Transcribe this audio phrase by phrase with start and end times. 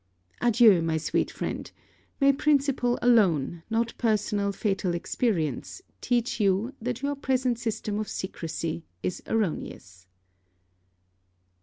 [0.41, 1.69] Adieu, my sweet friend:
[2.19, 8.83] may principle alone, not personal fatal experience, teach you, that your present system of secresy
[9.03, 10.07] is erroneous.